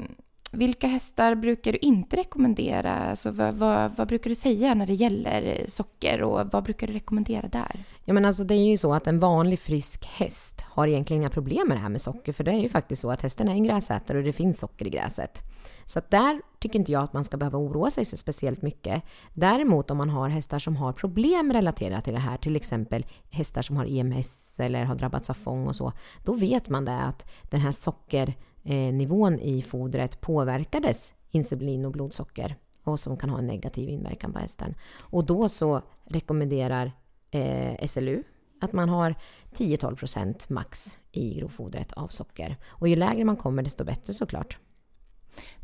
[0.52, 2.94] vilka hästar brukar du inte rekommendera?
[2.94, 6.86] Alltså, vad, vad, vad, brukar du säga när det gäller eh, socker och vad brukar
[6.86, 7.84] du rekommendera där?
[8.04, 11.30] Ja, men alltså, det är ju så att en vanlig frisk häst har egentligen inga
[11.30, 13.52] problem med det här med socker, för det är ju faktiskt så att hästen är
[13.52, 15.42] en gräsätare och det finns socker i gräset.
[15.84, 19.02] Så att där tycker inte jag att man ska behöva oroa sig så speciellt mycket.
[19.34, 23.62] Däremot om man har hästar som har problem relaterat till det här, till exempel hästar
[23.62, 25.92] som har EMS eller har drabbats av fång och så,
[26.24, 28.34] då vet man det att den här socker
[28.64, 34.33] Eh, nivån i fodret påverkades insulin och blodsocker och som kan ha en negativ inverkan
[34.33, 34.75] på hästen.
[35.01, 36.92] Och då så rekommenderar
[37.31, 38.22] eh, SLU
[38.61, 39.14] att man har
[39.53, 42.57] 10-12% max i grovfodret av socker.
[42.68, 44.59] Och ju lägre man kommer desto bättre såklart.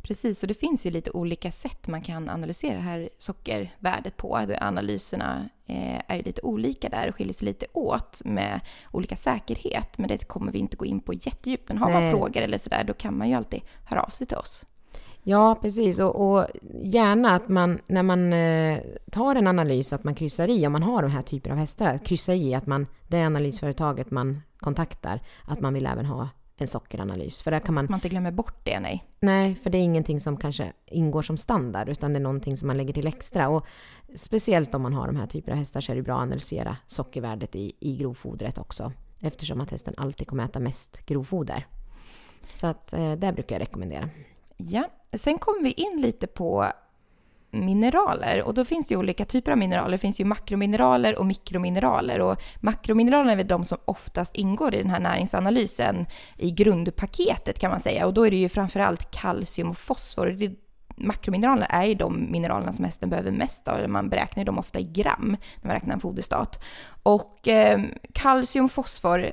[0.01, 4.35] Precis, och det finns ju lite olika sätt man kan analysera det här sockervärdet på.
[4.61, 8.59] Analyserna eh, är ju lite olika där och skiljer sig lite åt med
[8.91, 9.97] olika säkerhet.
[9.97, 11.67] Men det kommer vi inte gå in på jättedjupt.
[11.67, 12.01] Men har Nej.
[12.01, 14.65] man frågor eller sådär, då kan man ju alltid höra av sig till oss.
[15.23, 15.99] Ja, precis.
[15.99, 16.47] Och, och,
[16.83, 18.79] gärna att man, när man eh,
[19.11, 21.99] tar en analys, att man kryssar i, om man har de här typerna av hästar,
[22.05, 26.29] kryssa i att man, det analysföretaget man kontaktar, att man vill även ha
[26.61, 27.41] en sockeranalys.
[27.41, 27.87] För där kan man...
[27.89, 29.03] Man inte glömmer bort det, nej.
[29.19, 32.67] Nej, för det är ingenting som kanske ingår som standard, utan det är någonting som
[32.67, 33.49] man lägger till extra.
[33.49, 33.65] Och
[34.15, 36.77] speciellt om man har de här typerna av hästar så är det bra att analysera
[36.87, 38.91] sockervärdet i, i grovfodret också.
[39.21, 41.67] Eftersom att hästen alltid kommer äta mest grovfoder.
[42.53, 44.09] Så att eh, det brukar jag rekommendera.
[44.57, 46.65] Ja, sen kommer vi in lite på
[47.51, 48.43] mineraler.
[48.43, 49.91] Och då finns det ju olika typer av mineraler.
[49.91, 52.21] Det finns ju makromineraler och mikromineraler.
[52.21, 56.05] Och makromineraler är väl de som oftast ingår i den här näringsanalysen
[56.37, 58.05] i grundpaketet kan man säga.
[58.05, 60.37] Och då är det ju framförallt kalcium och fosfor.
[60.95, 63.89] makromineralerna är ju de mineralerna som hästen behöver mest av.
[63.89, 66.63] Man beräknar ju dem ofta i gram när man räknar en foderstat.
[67.03, 67.79] Och eh,
[68.13, 69.29] kalcium och fosfor,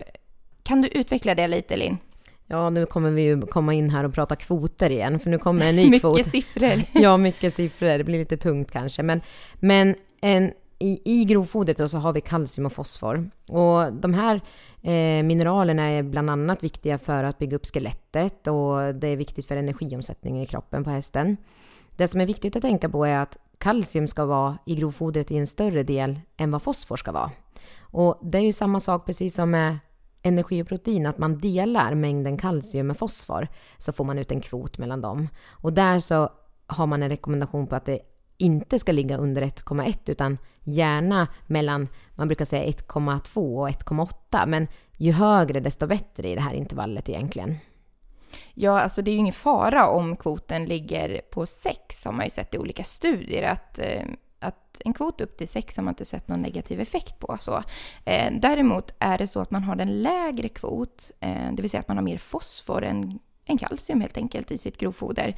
[0.63, 1.99] kan du utveckla det lite Linn?
[2.47, 5.67] Ja, nu kommer vi ju komma in här och prata kvoter igen, för nu kommer
[5.67, 6.17] en ny mycket kvot.
[6.17, 6.83] Mycket siffror.
[7.03, 7.99] ja, mycket siffror.
[7.99, 9.03] Det blir lite tungt kanske.
[9.03, 9.21] Men,
[9.55, 13.31] men en, i, i grovfodret då så har vi kalcium och fosfor.
[13.49, 14.35] Och de här
[14.83, 19.47] eh, mineralerna är bland annat viktiga för att bygga upp skelettet och det är viktigt
[19.47, 21.37] för energiomsättningen i kroppen på hästen.
[21.97, 25.37] Det som är viktigt att tänka på är att kalcium ska vara i grovfodret i
[25.37, 27.31] en större del än vad fosfor ska vara.
[27.81, 29.79] Och det är ju samma sak precis som med
[30.27, 34.41] energi och protein, att man delar mängden kalcium med fosfor, så får man ut en
[34.41, 35.29] kvot mellan dem.
[35.51, 36.29] Och där så
[36.67, 38.01] har man en rekommendation på att det
[38.39, 44.69] inte ska ligga under 1,1 utan gärna mellan, man brukar säga 1,2 och 1,8 men
[44.97, 47.57] ju högre desto bättre i det här intervallet egentligen.
[48.55, 52.31] Ja, alltså det är ju ingen fara om kvoten ligger på 6 har man ju
[52.31, 54.05] sett i olika studier att eh,
[54.39, 57.37] att en kvot upp till 6 har man inte sett någon negativ effekt på.
[57.41, 57.63] Så.
[58.05, 61.81] Eh, däremot är det så att man har en lägre kvot, eh, det vill säga
[61.81, 65.37] att man har mer fosfor än, än kalcium helt enkelt i sitt grovfoder.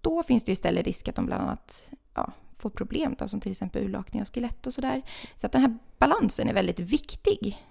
[0.00, 1.82] Då finns det istället risk att de bland annat
[2.14, 5.02] ja, får problem, då, som till exempel urlakning av skelett och sådär.
[5.36, 7.64] Så att den här balansen är väldigt viktig.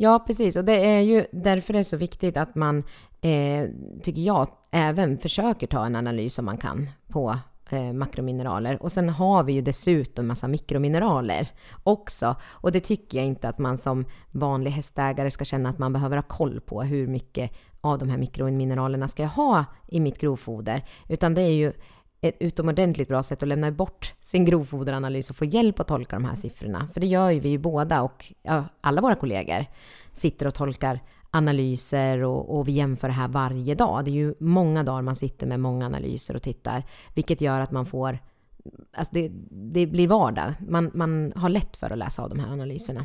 [0.00, 0.56] Ja, precis.
[0.56, 2.84] Och det är ju därför det är så viktigt att man,
[3.20, 3.68] eh,
[4.02, 7.38] tycker jag, även försöker ta en analys om man kan på
[7.70, 8.82] eh, makromineraler.
[8.82, 11.48] Och sen har vi ju dessutom massa mikromineraler
[11.82, 12.36] också.
[12.50, 16.16] Och det tycker jag inte att man som vanlig hästägare ska känna att man behöver
[16.16, 20.84] ha koll på hur mycket av de här mikromineralerna ska jag ha i mitt grovfoder.
[21.08, 21.72] Utan det är ju
[22.20, 26.24] ett utomordentligt bra sätt att lämna bort sin grovfoderanalys och få hjälp att tolka de
[26.24, 26.88] här siffrorna.
[26.92, 29.66] För det gör ju vi ju båda och ja, alla våra kollegor
[30.12, 31.00] sitter och tolkar
[31.30, 34.04] analyser och, och vi jämför det här varje dag.
[34.04, 37.70] Det är ju många dagar man sitter med många analyser och tittar, vilket gör att
[37.70, 38.18] man får
[38.92, 40.54] Alltså det, det, blir vardag.
[40.68, 43.04] Man, man har lätt för att läsa av de här analyserna.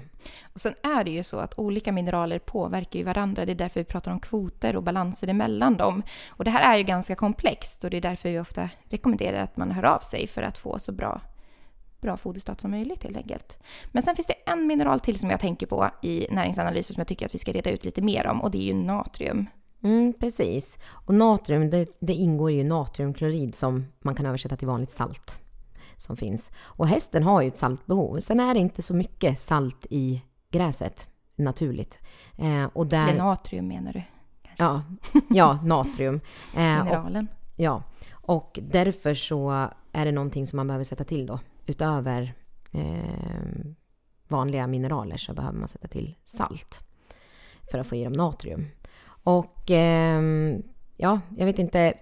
[0.54, 3.46] Och sen är det ju så att olika mineraler påverkar ju varandra.
[3.46, 6.04] Det är därför vi pratar om kvoter och balanser emellan dem.
[6.30, 9.58] Och det här är ju ganska komplext och det är därför vi ofta rekommenderar att
[9.58, 11.22] man hör av sig för att få så bra
[12.04, 13.60] bra foderstat som möjligt helt enkelt.
[13.92, 17.08] Men sen finns det en mineral till som jag tänker på i näringsanalyser som jag
[17.08, 19.46] tycker att vi ska reda ut lite mer om och det är ju natrium.
[19.84, 20.80] Mm, precis.
[20.86, 25.42] Och natrium, det, det ingår ju natriumklorid som man kan översätta till vanligt salt
[25.98, 26.52] som finns.
[26.62, 28.20] Och hästen har ju ett saltbehov.
[28.20, 32.00] Sen är det inte så mycket salt i gräset naturligt.
[32.38, 34.02] Eh, och där, det är natrium menar du?
[34.58, 34.84] Ja,
[35.30, 36.20] ja, natrium.
[36.56, 37.28] Eh, Mineralen.
[37.32, 42.34] Och, ja, och därför så är det någonting som man behöver sätta till då utöver
[42.72, 43.66] eh,
[44.28, 46.84] vanliga mineraler så behöver man sätta till salt
[47.72, 48.68] för att få i dem natrium.
[49.24, 50.22] Och eh,
[50.98, 51.94] ja, jag vet inte.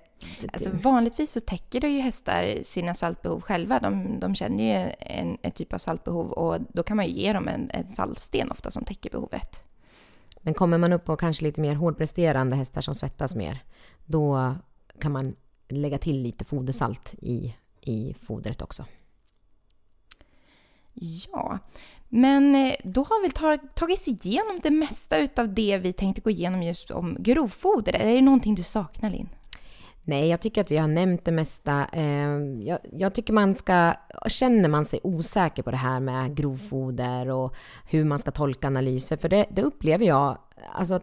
[0.54, 3.80] Alltså, vanligtvis så täcker det ju hästar sina saltbehov själva.
[3.80, 7.34] De, de känner ju en, en typ av saltbehov och då kan man ju ge
[7.34, 9.68] dem en, en saltsten ofta som täcker behovet.
[10.42, 13.64] Men kommer man upp på kanske lite mer hårdpresterande hästar som svettas mer,
[14.06, 14.56] då
[15.00, 15.36] kan man
[15.70, 18.86] lägga till lite fodersalt i, i fodret också.
[20.94, 21.60] Ja,
[22.10, 23.30] men eh, då har vi
[23.74, 27.94] tagit oss igenom det mesta av det vi tänkte gå igenom just om grovfoder.
[27.96, 29.30] Eller är det någonting du saknar, Linn?
[30.04, 31.88] Nej, jag tycker att vi har nämnt det mesta.
[31.94, 32.30] Eh,
[32.62, 33.94] jag, jag, tycker man ska,
[34.28, 37.56] känner man sig osäker på det här med grovfoder och
[37.90, 40.38] hur man ska tolka analyser, för det, det upplever jag
[40.74, 41.00] Alltså,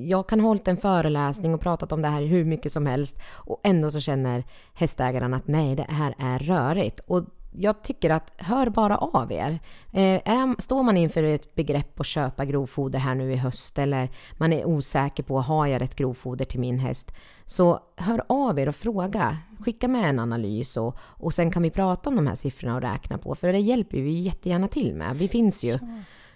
[0.00, 3.18] jag kan ha hållit en föreläsning och pratat om det här hur mycket som helst
[3.32, 7.00] och ändå så känner hästägaren att nej, det här är rörigt.
[7.00, 9.58] Och jag tycker att hör bara av er.
[9.92, 14.08] Eh, står man inför ett begrepp att köpa grovfoder här nu i höst eller
[14.38, 17.12] man är osäker på, har jag rätt grovfoder till min häst?
[17.46, 19.36] Så hör av er och fråga.
[19.60, 22.82] Skicka med en analys och, och sen kan vi prata om de här siffrorna och
[22.82, 23.34] räkna på.
[23.34, 25.16] För det hjälper vi jättegärna till med.
[25.16, 25.78] Vi finns ju.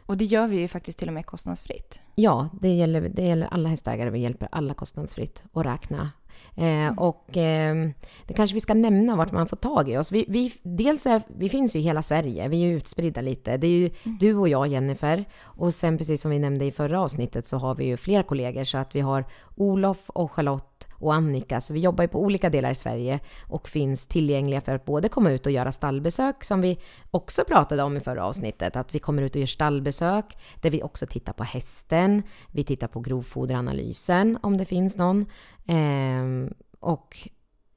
[0.07, 2.00] Och det gör vi ju faktiskt till och med kostnadsfritt.
[2.14, 4.11] Ja, det gäller, det gäller alla hästägare.
[4.11, 6.11] Vi hjälper alla kostnadsfritt att räkna
[6.57, 6.99] Eh, mm.
[6.99, 7.88] Och eh,
[8.27, 10.12] det kanske vi ska nämna vart man får tag i oss.
[10.12, 13.57] Vi, vi, dels är, vi finns ju i hela Sverige, vi är ju utspridda lite.
[13.57, 14.19] Det är ju mm.
[14.21, 15.25] du och jag, Jennifer.
[15.43, 18.64] Och sen precis som vi nämnde i förra avsnittet så har vi ju fler kollegor
[18.64, 19.25] så att vi har
[19.57, 21.61] Olof och Charlotte och Annika.
[21.61, 25.09] Så vi jobbar ju på olika delar i Sverige och finns tillgängliga för att både
[25.09, 26.79] komma ut och göra stallbesök som vi
[27.11, 28.77] också pratade om i förra avsnittet.
[28.77, 32.23] Att vi kommer ut och gör stallbesök där vi också tittar på hästen.
[32.51, 35.27] Vi tittar på grovfoderanalysen om det finns någon.
[35.67, 37.29] Eh, och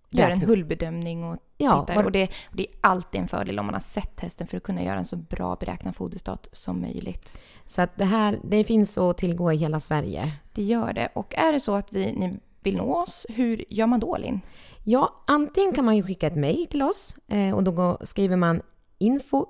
[0.10, 2.04] Gör en hullbedömning och ja, tittar.
[2.04, 4.64] Och det, och det, är alltid en fördel om man har sett hästen för att
[4.64, 7.42] kunna göra en så bra beräknad foderstat som möjligt.
[7.66, 10.32] Så att det här, det finns att tillgå i hela Sverige.
[10.54, 11.10] Det gör det.
[11.14, 14.42] Och är det så att vi, ni vill nå oss, hur gör man då Linn?
[14.84, 18.62] Ja, antingen kan man ju skicka ett mejl till oss eh, och då skriver man
[18.98, 19.46] info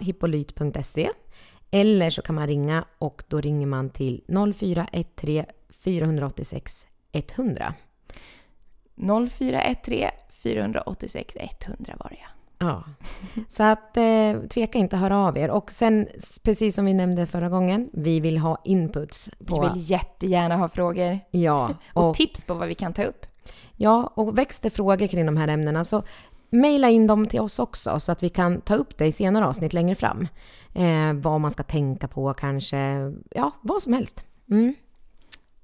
[0.00, 1.10] hippolyt.se
[1.70, 7.74] eller så kan man ringa och då ringer man till 0413 486 100.
[9.30, 12.33] 0413 486 100 var det ja.
[12.58, 12.84] Ja,
[13.48, 15.50] så att eh, tveka inte höra av er.
[15.50, 16.08] Och sen,
[16.42, 19.30] precis som vi nämnde förra gången, vi vill ha inputs.
[19.46, 19.60] På...
[19.60, 21.20] Vi vill jättegärna ha frågor.
[21.30, 21.74] Ja.
[21.92, 23.26] Och, och tips på vad vi kan ta upp.
[23.76, 26.02] Ja, och väcks det frågor kring de här ämnena så
[26.50, 29.46] mejla in dem till oss också så att vi kan ta upp det i senare
[29.46, 30.28] avsnitt längre fram.
[30.74, 32.76] Eh, vad man ska tänka på kanske,
[33.30, 34.24] ja, vad som helst.
[34.50, 34.74] Mm.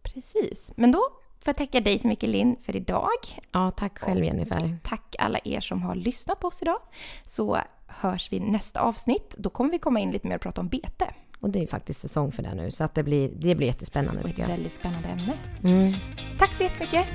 [0.02, 1.00] Precis, men då
[1.44, 3.08] får jag tacka dig så mycket Linn för idag.
[3.52, 4.64] Ja, tack själv Jennifer.
[4.64, 6.78] Och tack alla er som har lyssnat på oss idag.
[7.26, 9.34] Så hörs vi nästa avsnitt.
[9.38, 11.06] Då kommer vi komma in lite mer och prata om bete.
[11.40, 14.22] Och det är faktiskt säsong för det nu, så att det blir, det blir jättespännande
[14.22, 14.48] tycker jag.
[14.48, 15.32] Väldigt spännande ämne.
[15.64, 15.92] Mm.
[16.38, 17.06] Tack så jättemycket.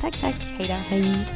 [0.00, 0.34] Tack, tack.
[0.58, 0.74] Hej då.
[0.74, 1.26] Hej.